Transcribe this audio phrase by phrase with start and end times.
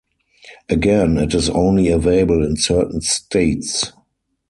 [0.67, 3.91] Again, it is only available in certain states.